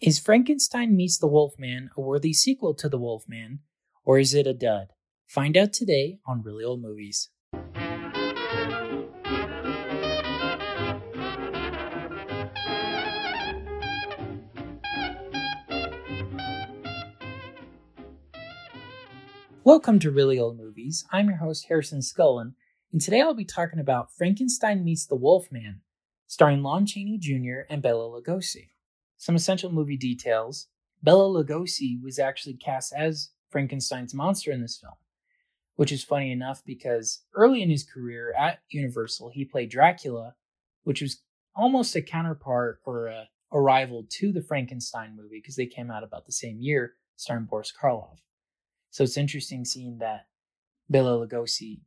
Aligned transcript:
Is 0.00 0.20
Frankenstein 0.20 0.96
Meets 0.96 1.18
the 1.18 1.26
Wolfman 1.26 1.90
a 1.96 2.00
worthy 2.00 2.32
sequel 2.32 2.72
to 2.72 2.88
The 2.88 2.98
Wolfman, 2.98 3.58
or 4.04 4.20
is 4.20 4.32
it 4.32 4.46
a 4.46 4.54
dud? 4.54 4.92
Find 5.26 5.56
out 5.56 5.72
today 5.72 6.20
on 6.24 6.40
Reely 6.40 6.62
Old 6.62 6.80
Movies. 6.80 7.30
Welcome 19.64 19.98
to 19.98 20.12
Reely 20.12 20.38
Old 20.38 20.56
Movies. 20.56 21.04
I'm 21.10 21.26
your 21.26 21.38
host, 21.38 21.66
Harrison 21.66 22.02
Scullin, 22.02 22.52
and 22.92 23.00
today 23.00 23.20
I'll 23.20 23.34
be 23.34 23.44
talking 23.44 23.80
about 23.80 24.14
Frankenstein 24.16 24.84
Meets 24.84 25.06
the 25.06 25.16
Wolfman, 25.16 25.80
starring 26.28 26.62
Lon 26.62 26.86
Chaney 26.86 27.18
Jr. 27.18 27.66
and 27.68 27.82
Bela 27.82 28.04
Lugosi. 28.04 28.68
Some 29.18 29.34
essential 29.34 29.70
movie 29.70 29.96
details 29.96 30.68
Bela 31.02 31.28
Lugosi 31.28 32.00
was 32.02 32.18
actually 32.18 32.54
cast 32.54 32.92
as 32.92 33.30
Frankenstein's 33.50 34.14
monster 34.14 34.50
in 34.50 34.62
this 34.62 34.78
film, 34.78 34.94
which 35.76 35.92
is 35.92 36.02
funny 36.02 36.32
enough 36.32 36.62
because 36.64 37.22
early 37.34 37.62
in 37.62 37.70
his 37.70 37.84
career 37.84 38.32
at 38.36 38.60
Universal, 38.70 39.30
he 39.30 39.44
played 39.44 39.70
Dracula, 39.70 40.34
which 40.84 41.00
was 41.00 41.22
almost 41.54 41.94
a 41.94 42.02
counterpart 42.02 42.80
or 42.84 43.06
a, 43.06 43.28
a 43.52 43.60
rival 43.60 44.06
to 44.08 44.32
the 44.32 44.42
Frankenstein 44.42 45.16
movie 45.16 45.38
because 45.40 45.56
they 45.56 45.66
came 45.66 45.90
out 45.90 46.04
about 46.04 46.26
the 46.26 46.32
same 46.32 46.60
year, 46.60 46.94
starring 47.16 47.44
Boris 47.44 47.72
Karloff. 47.72 48.18
So 48.90 49.04
it's 49.04 49.16
interesting 49.16 49.64
seeing 49.64 49.98
that 49.98 50.26
Bela 50.88 51.26
Lugosi 51.26 51.80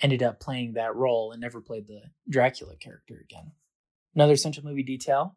ended 0.00 0.22
up 0.22 0.40
playing 0.40 0.74
that 0.74 0.94
role 0.94 1.32
and 1.32 1.40
never 1.40 1.60
played 1.60 1.86
the 1.86 2.02
Dracula 2.28 2.76
character 2.76 3.24
again. 3.24 3.52
Another 4.14 4.34
essential 4.34 4.64
movie 4.64 4.82
detail 4.82 5.36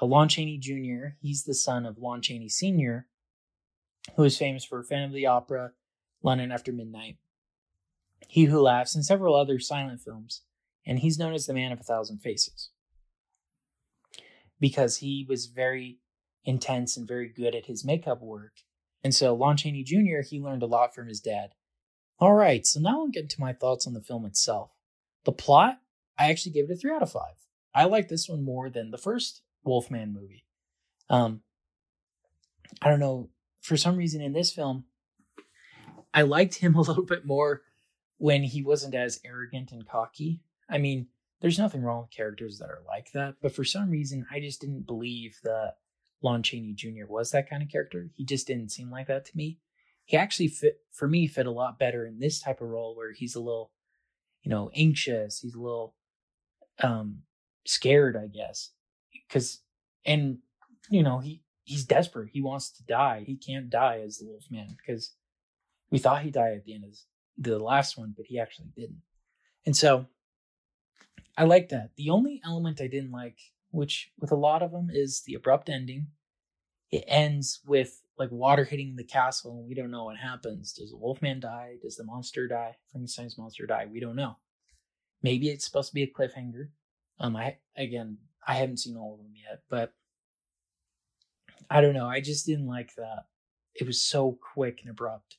Lon 0.00 0.28
Chaney 0.28 0.58
Jr., 0.58 1.16
he's 1.20 1.44
the 1.44 1.54
son 1.54 1.86
of 1.86 1.98
Lon 1.98 2.22
Chaney 2.22 2.48
Sr., 2.48 3.06
who 4.16 4.24
is 4.24 4.38
famous 4.38 4.64
for 4.64 4.82
Phantom 4.82 5.10
of 5.10 5.14
the 5.14 5.26
Opera, 5.26 5.72
London 6.22 6.50
After 6.50 6.72
Midnight, 6.72 7.18
He 8.26 8.44
Who 8.44 8.60
Laughs, 8.60 8.94
and 8.94 9.04
several 9.04 9.36
other 9.36 9.60
silent 9.60 10.00
films, 10.00 10.42
and 10.84 10.98
he's 10.98 11.18
known 11.18 11.34
as 11.34 11.46
the 11.46 11.54
Man 11.54 11.70
of 11.70 11.80
a 11.80 11.84
Thousand 11.84 12.18
Faces 12.18 12.70
because 14.58 14.98
he 14.98 15.26
was 15.28 15.46
very 15.46 15.98
intense 16.44 16.96
and 16.96 17.06
very 17.06 17.28
good 17.28 17.54
at 17.54 17.66
his 17.66 17.84
makeup 17.84 18.22
work. 18.22 18.52
And 19.04 19.14
so 19.14 19.34
Lon 19.34 19.56
Chaney 19.56 19.82
Jr., 19.82 20.22
he 20.28 20.40
learned 20.40 20.62
a 20.62 20.66
lot 20.66 20.94
from 20.94 21.08
his 21.08 21.20
dad. 21.20 21.50
All 22.18 22.34
right, 22.34 22.64
so 22.66 22.80
now 22.80 23.00
I'll 23.00 23.08
get 23.08 23.24
into 23.24 23.40
my 23.40 23.52
thoughts 23.52 23.86
on 23.86 23.94
the 23.94 24.00
film 24.00 24.24
itself. 24.24 24.70
The 25.24 25.32
plot, 25.32 25.80
I 26.18 26.30
actually 26.30 26.52
gave 26.52 26.70
it 26.70 26.74
a 26.74 26.76
3 26.76 26.92
out 26.92 27.02
of 27.02 27.10
5. 27.12 27.22
I 27.74 27.84
like 27.84 28.08
this 28.08 28.28
one 28.28 28.44
more 28.44 28.70
than 28.70 28.90
the 28.90 28.98
first 28.98 29.42
Wolfman 29.64 30.12
movie. 30.12 30.44
Um, 31.08 31.42
I 32.80 32.88
don't 32.88 33.00
know. 33.00 33.28
For 33.60 33.76
some 33.76 33.96
reason, 33.96 34.20
in 34.20 34.32
this 34.32 34.52
film, 34.52 34.84
I 36.12 36.22
liked 36.22 36.56
him 36.56 36.74
a 36.76 36.80
little 36.80 37.04
bit 37.04 37.24
more 37.26 37.62
when 38.18 38.42
he 38.42 38.62
wasn't 38.62 38.94
as 38.94 39.20
arrogant 39.24 39.72
and 39.72 39.86
cocky. 39.86 40.40
I 40.68 40.78
mean, 40.78 41.08
there's 41.40 41.58
nothing 41.58 41.82
wrong 41.82 42.02
with 42.02 42.16
characters 42.16 42.58
that 42.58 42.70
are 42.70 42.82
like 42.86 43.12
that, 43.12 43.36
but 43.42 43.54
for 43.54 43.64
some 43.64 43.90
reason, 43.90 44.26
I 44.30 44.40
just 44.40 44.60
didn't 44.60 44.86
believe 44.86 45.38
that 45.42 45.74
Lon 46.22 46.42
Chaney 46.42 46.72
Jr. 46.72 47.06
was 47.08 47.32
that 47.32 47.50
kind 47.50 47.62
of 47.62 47.68
character. 47.68 48.08
He 48.14 48.24
just 48.24 48.46
didn't 48.46 48.70
seem 48.70 48.90
like 48.90 49.08
that 49.08 49.24
to 49.26 49.36
me. 49.36 49.58
He 50.04 50.16
actually 50.16 50.48
fit, 50.48 50.80
for 50.92 51.08
me, 51.08 51.26
fit 51.26 51.46
a 51.46 51.50
lot 51.50 51.80
better 51.80 52.06
in 52.06 52.20
this 52.20 52.40
type 52.40 52.60
of 52.60 52.68
role 52.68 52.94
where 52.94 53.12
he's 53.12 53.34
a 53.34 53.40
little, 53.40 53.72
you 54.42 54.50
know, 54.50 54.70
anxious. 54.74 55.40
He's 55.40 55.54
a 55.54 55.60
little 55.60 55.94
um, 56.80 57.22
scared, 57.64 58.16
I 58.16 58.28
guess 58.28 58.70
because 59.28 59.60
and 60.04 60.38
you 60.90 61.02
know 61.02 61.18
he 61.18 61.42
he's 61.64 61.84
desperate. 61.84 62.30
He 62.32 62.42
wants 62.42 62.70
to 62.70 62.84
die. 62.84 63.24
He 63.26 63.36
can't 63.36 63.70
die 63.70 64.00
as 64.04 64.18
the 64.18 64.26
wolf 64.26 64.44
man 64.50 64.76
because 64.76 65.12
we 65.90 65.98
thought 65.98 66.22
he 66.22 66.30
died 66.30 66.54
at 66.54 66.64
the 66.64 66.74
end 66.74 66.84
of 66.84 66.96
the 67.38 67.58
last 67.58 67.96
one, 67.96 68.14
but 68.16 68.26
he 68.26 68.38
actually 68.38 68.72
didn't. 68.76 69.02
And 69.64 69.76
so 69.76 70.06
I 71.36 71.44
like 71.44 71.68
that. 71.70 71.90
The 71.96 72.10
only 72.10 72.40
element 72.44 72.80
I 72.80 72.88
didn't 72.88 73.12
like, 73.12 73.38
which 73.70 74.10
with 74.18 74.32
a 74.32 74.36
lot 74.36 74.62
of 74.62 74.72
them, 74.72 74.88
is 74.92 75.22
the 75.22 75.34
abrupt 75.34 75.68
ending. 75.68 76.08
It 76.90 77.04
ends 77.06 77.60
with 77.66 78.02
like 78.18 78.30
water 78.30 78.64
hitting 78.64 78.96
the 78.96 79.04
castle, 79.04 79.58
and 79.58 79.68
we 79.68 79.74
don't 79.74 79.90
know 79.90 80.04
what 80.04 80.18
happens. 80.18 80.72
Does 80.72 80.90
the 80.90 80.96
Wolfman 80.96 81.40
die? 81.40 81.76
Does 81.82 81.96
the 81.96 82.04
monster 82.04 82.46
die? 82.46 82.76
Frankenstein's 82.90 83.38
monster 83.38 83.66
die? 83.66 83.86
We 83.90 84.00
don't 84.00 84.16
know. 84.16 84.36
Maybe 85.22 85.48
it's 85.48 85.64
supposed 85.64 85.88
to 85.88 85.94
be 85.94 86.02
a 86.02 86.06
cliffhanger. 86.06 86.68
Um, 87.18 87.36
I 87.36 87.56
again 87.76 88.18
I 88.46 88.54
haven't 88.54 88.78
seen 88.78 88.96
all 88.96 89.14
of 89.14 89.18
them 89.18 89.32
yet, 89.34 89.62
but 89.68 89.92
I 91.70 91.80
don't 91.80 91.94
know. 91.94 92.06
I 92.06 92.20
just 92.20 92.46
didn't 92.46 92.66
like 92.66 92.94
that. 92.96 93.26
It 93.74 93.86
was 93.86 94.02
so 94.02 94.38
quick 94.52 94.80
and 94.82 94.90
abrupt. 94.90 95.36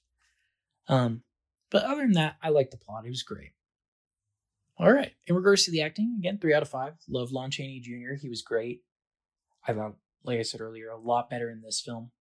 Um, 0.88 1.24
but 1.69 1.84
other 1.84 2.02
than 2.02 2.13
that, 2.13 2.38
I 2.42 2.50
liked 2.50 2.72
the 2.72 2.78
plot. 2.78 3.06
It 3.06 3.09
was 3.09 3.24
great. 3.24 3.52
All 4.78 4.92
right. 4.92 5.13
In 5.28 5.36
regards 5.36 5.66
to 5.66 5.72
the 5.72 5.81
acting, 5.81 6.16
again, 6.19 6.40
three 6.40 6.53
out 6.53 6.63
of 6.63 6.69
five. 6.69 6.94
Love 7.08 7.31
Lon 7.31 7.52
Chaney 7.52 7.80
Jr. 7.80 8.16
He 8.19 8.30
was 8.30 8.42
great. 8.42 8.81
I 9.68 9.74
thought, 9.74 9.96
like 10.24 10.40
I 10.40 10.44
said 10.44 10.62
earlier, 10.62 10.90
a 10.90 10.97
lot 10.97 11.30
better 11.30 11.50
in 11.50 11.62
this 11.62 11.80
film. 11.80 12.12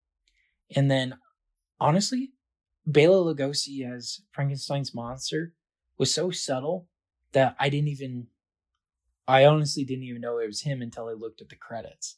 And 0.75 0.91
then, 0.91 1.17
honestly, 1.81 2.33
Bela 2.87 3.35
Lugosi 3.35 3.91
as 3.91 4.21
Frankenstein's 4.33 4.95
monster 4.95 5.55
was 5.99 6.13
so 6.13 6.31
subtle 6.31 6.89
that 7.33 7.57
I 7.59 7.69
didn't 7.69 7.89
even 7.89 8.27
I 9.27 9.45
honestly 9.45 9.85
didn't 9.85 10.05
even 10.05 10.21
know 10.21 10.39
it 10.39 10.47
was 10.47 10.63
him 10.63 10.83
until 10.83 11.09
I 11.09 11.13
looked 11.13 11.41
at 11.41 11.49
the 11.49 11.57
credits. 11.57 12.17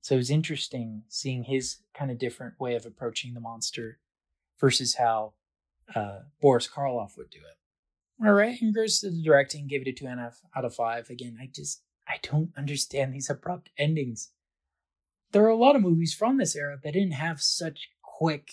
So 0.00 0.14
it 0.14 0.18
was 0.18 0.30
interesting 0.30 1.04
seeing 1.08 1.44
his 1.44 1.78
kind 1.94 2.10
of 2.10 2.18
different 2.18 2.58
way 2.58 2.74
of 2.74 2.86
approaching 2.86 3.34
the 3.34 3.40
monster 3.40 3.98
versus 4.58 4.96
how 4.96 5.34
uh, 5.94 6.20
Boris 6.40 6.68
Karloff 6.68 7.16
would 7.16 7.30
do 7.30 7.38
it. 7.38 8.24
All 8.24 8.32
right, 8.32 8.60
in 8.60 8.68
regards 8.68 9.00
to 9.00 9.10
the 9.10 9.22
directing, 9.22 9.66
give 9.66 9.82
it 9.82 9.88
a 9.88 9.92
two 9.92 10.06
and 10.06 10.20
a 10.20 10.24
half 10.24 10.40
out 10.56 10.64
of 10.64 10.74
five. 10.74 11.10
Again, 11.10 11.38
I 11.40 11.50
just 11.52 11.82
I 12.06 12.16
don't 12.22 12.50
understand 12.56 13.12
these 13.12 13.30
abrupt 13.30 13.70
endings. 13.78 14.30
There 15.32 15.44
are 15.44 15.48
a 15.48 15.56
lot 15.56 15.76
of 15.76 15.82
movies 15.82 16.14
from 16.14 16.36
this 16.36 16.54
era 16.54 16.78
that 16.82 16.92
didn't 16.92 17.12
have 17.12 17.40
such 17.40 17.90
quick 18.02 18.52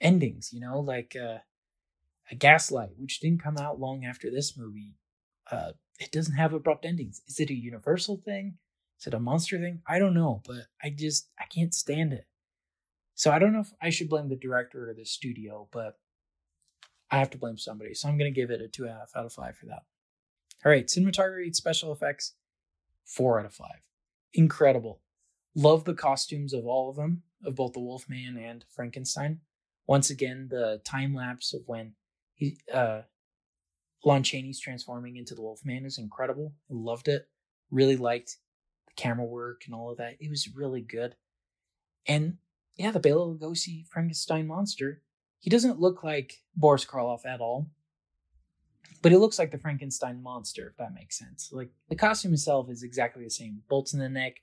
endings. 0.00 0.52
You 0.52 0.60
know, 0.60 0.80
like 0.80 1.14
uh, 1.14 1.38
a 2.30 2.34
Gaslight, 2.34 2.92
which 2.98 3.20
didn't 3.20 3.42
come 3.42 3.58
out 3.58 3.80
long 3.80 4.04
after 4.04 4.30
this 4.30 4.56
movie. 4.56 4.94
Uh, 5.50 5.72
it 5.98 6.12
doesn't 6.12 6.34
have 6.34 6.52
abrupt 6.52 6.84
endings. 6.84 7.22
Is 7.26 7.40
it 7.40 7.50
a 7.50 7.54
universal 7.54 8.16
thing? 8.16 8.58
Is 9.00 9.06
it 9.06 9.14
a 9.14 9.20
monster 9.20 9.58
thing? 9.58 9.82
I 9.86 9.98
don't 9.98 10.14
know, 10.14 10.42
but 10.46 10.66
I 10.82 10.90
just 10.90 11.28
I 11.38 11.44
can't 11.44 11.74
stand 11.74 12.12
it. 12.12 12.26
So 13.14 13.30
I 13.30 13.38
don't 13.38 13.52
know 13.52 13.60
if 13.60 13.72
I 13.80 13.90
should 13.90 14.08
blame 14.08 14.28
the 14.28 14.36
director 14.36 14.88
or 14.90 14.94
the 14.94 15.04
studio, 15.04 15.68
but 15.72 15.98
I 17.10 17.18
have 17.18 17.30
to 17.30 17.38
blame 17.38 17.58
somebody. 17.58 17.94
So 17.94 18.08
I'm 18.08 18.18
gonna 18.18 18.30
give 18.30 18.50
it 18.50 18.60
a 18.60 18.68
two 18.68 18.84
and 18.84 18.92
a 18.92 18.96
half 18.96 19.12
out 19.16 19.26
of 19.26 19.32
five 19.32 19.56
for 19.56 19.66
that. 19.66 19.84
All 20.64 20.72
right, 20.72 20.86
cinematography, 20.86 21.54
special 21.54 21.92
effects, 21.92 22.34
four 23.04 23.38
out 23.38 23.46
of 23.46 23.54
five. 23.54 23.80
Incredible. 24.34 25.00
Love 25.54 25.84
the 25.84 25.94
costumes 25.94 26.52
of 26.52 26.66
all 26.66 26.90
of 26.90 26.96
them, 26.96 27.22
of 27.44 27.54
both 27.54 27.72
the 27.72 27.80
Wolfman 27.80 28.36
and 28.36 28.64
Frankenstein. 28.68 29.40
Once 29.86 30.10
again, 30.10 30.48
the 30.50 30.80
time 30.84 31.14
lapse 31.14 31.54
of 31.54 31.62
when 31.66 31.94
he 32.34 32.58
uh, 32.72 33.02
Lon 34.04 34.22
Chaney's 34.22 34.60
transforming 34.60 35.16
into 35.16 35.34
the 35.34 35.42
Wolfman 35.42 35.84
is 35.84 35.98
incredible. 35.98 36.52
I 36.70 36.74
loved 36.74 37.08
it. 37.08 37.28
Really 37.70 37.96
liked 37.96 38.36
the 38.86 38.94
camera 38.94 39.26
work 39.26 39.62
and 39.66 39.74
all 39.74 39.90
of 39.90 39.98
that. 39.98 40.16
It 40.20 40.30
was 40.30 40.54
really 40.54 40.80
good. 40.80 41.16
And 42.06 42.38
yeah, 42.76 42.92
the 42.92 43.00
Bela 43.00 43.26
Lugosi 43.26 43.86
Frankenstein 43.88 44.46
monster. 44.46 45.02
He 45.40 45.50
doesn't 45.50 45.80
look 45.80 46.02
like 46.02 46.42
Boris 46.56 46.84
Karloff 46.84 47.26
at 47.26 47.40
all, 47.40 47.68
but 49.02 49.12
he 49.12 49.18
looks 49.18 49.38
like 49.38 49.50
the 49.50 49.58
Frankenstein 49.58 50.22
monster, 50.22 50.68
if 50.68 50.76
that 50.76 50.94
makes 50.94 51.18
sense. 51.18 51.50
Like 51.52 51.70
the 51.88 51.96
costume 51.96 52.32
itself 52.32 52.70
is 52.70 52.82
exactly 52.82 53.24
the 53.24 53.30
same: 53.30 53.62
bolts 53.68 53.92
in 53.92 54.00
the 54.00 54.08
neck, 54.08 54.36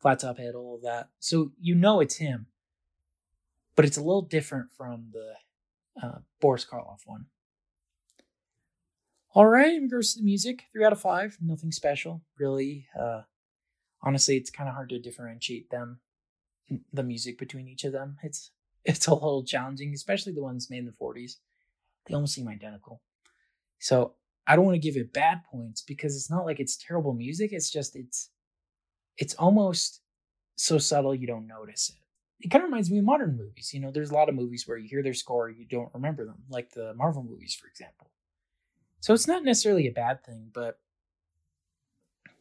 flat 0.00 0.20
top 0.20 0.38
head, 0.38 0.54
all 0.54 0.74
of 0.74 0.82
that. 0.82 1.08
So 1.20 1.52
you 1.60 1.74
know 1.74 2.00
it's 2.00 2.16
him, 2.16 2.46
but 3.76 3.84
it's 3.84 3.96
a 3.96 4.02
little 4.02 4.22
different 4.22 4.70
from 4.76 5.12
the 5.12 5.34
uh, 6.02 6.18
Boris 6.40 6.66
Karloff 6.70 7.00
one. 7.06 7.26
All 9.34 9.46
right, 9.46 9.74
in 9.74 9.84
regards 9.84 10.12
to 10.12 10.18
the 10.18 10.26
music, 10.26 10.64
three 10.72 10.84
out 10.84 10.92
of 10.92 11.00
five. 11.00 11.38
Nothing 11.40 11.72
special, 11.72 12.20
really. 12.38 12.86
Uh, 12.98 13.22
honestly, 14.02 14.36
it's 14.36 14.50
kind 14.50 14.68
of 14.68 14.74
hard 14.74 14.90
to 14.90 14.98
differentiate 14.98 15.70
them, 15.70 16.00
the 16.92 17.02
music 17.02 17.38
between 17.38 17.66
each 17.66 17.84
of 17.84 17.92
them. 17.92 18.18
It's 18.22 18.50
it's 18.84 19.06
a 19.06 19.14
little 19.14 19.42
challenging, 19.42 19.94
especially 19.94 20.34
the 20.34 20.42
ones 20.42 20.68
made 20.68 20.80
in 20.80 20.84
the 20.84 20.92
'40s. 20.92 21.36
They 22.04 22.14
almost 22.14 22.34
seem 22.34 22.46
identical. 22.46 23.00
So 23.78 24.16
I 24.46 24.54
don't 24.54 24.66
want 24.66 24.74
to 24.74 24.86
give 24.86 24.98
it 24.98 25.14
bad 25.14 25.44
points 25.50 25.80
because 25.80 26.14
it's 26.14 26.30
not 26.30 26.44
like 26.44 26.60
it's 26.60 26.76
terrible 26.76 27.14
music. 27.14 27.52
It's 27.54 27.70
just 27.70 27.96
it's 27.96 28.28
it's 29.16 29.34
almost 29.34 30.02
so 30.56 30.76
subtle 30.76 31.14
you 31.14 31.26
don't 31.26 31.46
notice 31.46 31.88
it. 31.88 32.44
It 32.44 32.50
kind 32.50 32.64
of 32.64 32.68
reminds 32.68 32.90
me 32.90 32.98
of 32.98 33.04
modern 33.06 33.38
movies. 33.38 33.72
You 33.72 33.80
know, 33.80 33.90
there's 33.90 34.10
a 34.10 34.14
lot 34.14 34.28
of 34.28 34.34
movies 34.34 34.68
where 34.68 34.76
you 34.76 34.88
hear 34.90 35.02
their 35.02 35.14
score, 35.14 35.48
you 35.48 35.64
don't 35.64 35.94
remember 35.94 36.26
them, 36.26 36.42
like 36.50 36.72
the 36.72 36.92
Marvel 36.94 37.22
movies, 37.22 37.54
for 37.54 37.66
example 37.68 38.10
so 39.02 39.12
it's 39.12 39.26
not 39.26 39.42
necessarily 39.42 39.88
a 39.88 39.92
bad 39.92 40.24
thing, 40.24 40.50
but 40.54 40.78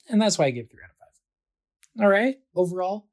and 0.08 0.22
that's 0.22 0.38
why 0.38 0.46
I 0.46 0.52
give 0.52 0.70
three 0.70 0.84
out 0.84 0.92
of 0.92 0.96
five. 0.98 2.04
All 2.04 2.10
right, 2.10 2.40
overall, 2.56 3.08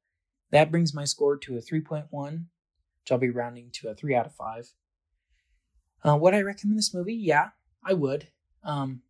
That 0.51 0.71
brings 0.71 0.93
my 0.93 1.05
score 1.05 1.39
to 1.39 1.57
a 1.57 1.61
3.1, 1.61 2.11
which 2.11 3.11
I'll 3.11 3.17
be 3.17 3.31
rounding 3.31 3.71
to 3.73 3.89
a 3.89 3.95
3 3.95 4.15
out 4.15 4.27
of 4.27 4.35
5. 4.35 4.73
Uh, 6.05 6.17
would 6.19 6.35
I 6.35 6.43
recommend 6.43 6.79
this 6.79 6.93
movie? 6.93 7.15
Yeah, 7.15 7.51
I 7.83 7.95
would. 7.95 8.29
Um, 8.63 9.01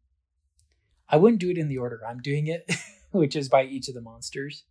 I 1.08 1.17
wouldn't 1.17 1.41
do 1.41 1.50
it 1.50 1.58
in 1.58 1.67
the 1.67 1.79
order 1.79 2.00
I'm 2.06 2.20
doing 2.23 2.46
it, 2.46 2.70
which 3.11 3.34
is 3.34 3.49
by 3.49 3.64
each 3.64 3.88
of 3.88 3.94
the 3.94 4.00
monsters. 4.00 4.62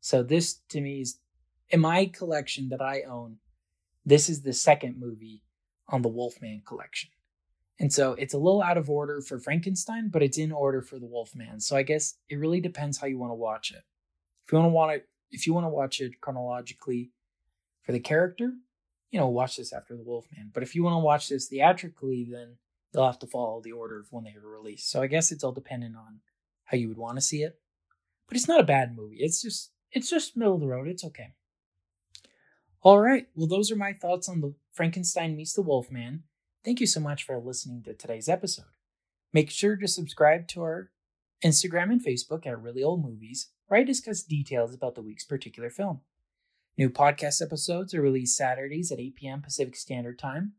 So 0.00 0.22
this 0.22 0.60
to 0.68 0.82
me 0.82 1.00
is 1.00 1.18
in 1.70 1.80
my 1.80 2.04
collection 2.06 2.68
that 2.68 2.82
I 2.82 3.02
own. 3.02 3.38
This 4.04 4.28
is 4.28 4.42
the 4.42 4.52
second 4.52 5.00
movie 5.00 5.42
on 5.88 6.02
the 6.02 6.08
Wolfman 6.10 6.60
collection. 6.66 7.08
And 7.80 7.92
so 7.92 8.12
it's 8.12 8.34
a 8.34 8.38
little 8.38 8.62
out 8.62 8.78
of 8.78 8.88
order 8.88 9.20
for 9.20 9.38
Frankenstein, 9.38 10.08
but 10.08 10.22
it's 10.22 10.38
in 10.38 10.52
order 10.52 10.80
for 10.80 10.98
the 10.98 11.06
Wolfman. 11.06 11.60
So 11.60 11.76
I 11.76 11.82
guess 11.82 12.14
it 12.28 12.36
really 12.36 12.60
depends 12.60 12.98
how 12.98 13.06
you 13.06 13.18
want 13.18 13.30
to 13.30 13.34
watch 13.34 13.72
it. 13.72 13.82
If 14.46 14.52
you 14.52 14.58
want 14.58 14.68
to 14.68 14.74
want 14.74 14.92
it, 14.92 15.08
if 15.30 15.46
you 15.46 15.54
want 15.54 15.64
to 15.64 15.70
watch 15.70 16.00
it 16.00 16.20
chronologically 16.20 17.10
for 17.82 17.92
the 17.92 18.00
character, 18.00 18.52
you 19.10 19.18
know, 19.18 19.28
watch 19.28 19.56
this 19.56 19.72
after 19.72 19.96
the 19.96 20.02
Wolfman. 20.02 20.50
But 20.52 20.62
if 20.62 20.74
you 20.74 20.84
want 20.84 20.94
to 20.94 21.04
watch 21.04 21.28
this 21.28 21.46
theatrically, 21.48 22.28
then 22.30 22.56
you'll 22.92 23.06
have 23.06 23.18
to 23.20 23.26
follow 23.26 23.60
the 23.60 23.72
order 23.72 23.98
of 24.00 24.12
when 24.12 24.24
they 24.24 24.34
were 24.40 24.50
released. 24.50 24.90
So 24.90 25.02
I 25.02 25.08
guess 25.08 25.32
it's 25.32 25.42
all 25.42 25.52
dependent 25.52 25.96
on 25.96 26.20
how 26.64 26.76
you 26.76 26.88
would 26.88 26.98
want 26.98 27.16
to 27.16 27.22
see 27.22 27.42
it. 27.42 27.58
But 28.28 28.36
it's 28.36 28.48
not 28.48 28.60
a 28.60 28.64
bad 28.64 28.96
movie. 28.96 29.18
It's 29.18 29.42
just 29.42 29.72
it's 29.90 30.10
just 30.10 30.36
middle 30.36 30.54
of 30.54 30.60
the 30.60 30.68
road. 30.68 30.88
It's 30.88 31.04
okay. 31.04 31.34
All 32.82 33.00
right. 33.00 33.26
Well, 33.34 33.46
those 33.46 33.70
are 33.70 33.76
my 33.76 33.92
thoughts 33.92 34.28
on 34.28 34.40
the 34.40 34.54
Frankenstein 34.72 35.36
meets 35.36 35.54
the 35.54 35.62
Wolfman. 35.62 36.24
Thank 36.64 36.80
you 36.80 36.86
so 36.86 37.00
much 37.00 37.24
for 37.24 37.38
listening 37.38 37.82
to 37.82 37.92
today's 37.92 38.28
episode. 38.28 38.64
Make 39.34 39.50
sure 39.50 39.76
to 39.76 39.86
subscribe 39.86 40.48
to 40.48 40.62
our 40.62 40.90
Instagram 41.44 41.90
and 41.90 42.02
Facebook 42.02 42.46
at 42.46 42.60
Reely 42.60 42.82
Old 42.82 43.04
Movies, 43.04 43.50
where 43.66 43.80
I 43.80 43.84
discuss 43.84 44.22
details 44.22 44.72
about 44.72 44.94
the 44.94 45.02
week's 45.02 45.24
particular 45.26 45.68
film. 45.68 46.00
New 46.78 46.88
podcast 46.88 47.42
episodes 47.42 47.92
are 47.92 48.00
released 48.00 48.36
Saturdays 48.36 48.90
at 48.90 48.98
8 48.98 49.14
p.m. 49.14 49.42
Pacific 49.42 49.76
Standard 49.76 50.18
Time 50.18 50.54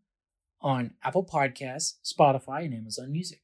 on 0.62 0.94
Apple 1.04 1.26
Podcasts, 1.26 1.96
Spotify, 2.06 2.66
and 2.66 2.74
Amazon 2.74 3.12
Music. 3.12 3.42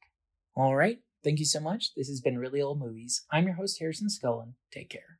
All 0.54 0.76
right, 0.76 1.00
thank 1.24 1.40
you 1.40 1.46
so 1.46 1.60
much. 1.60 1.94
This 1.96 2.08
has 2.08 2.20
been 2.20 2.38
Reely 2.38 2.62
Old 2.62 2.78
Movies. 2.78 3.24
I'm 3.32 3.44
your 3.44 3.54
host, 3.54 3.80
Harrison 3.80 4.08
Scullin. 4.08 4.54
Take 4.70 4.90
care. 4.90 5.18